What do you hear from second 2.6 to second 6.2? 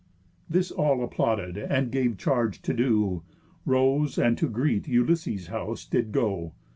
to do, Rose, and to greet Ulysses' house did